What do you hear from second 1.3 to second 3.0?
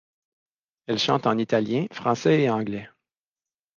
italien, français et anglais.